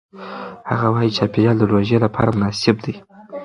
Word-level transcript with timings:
هغه 0.71 0.87
وايي 0.93 1.15
چاپېریال 1.17 1.55
د 1.59 1.63
روژې 1.73 1.97
لپاره 2.05 2.35
مناسب 2.39 2.75
دی. 2.85 2.93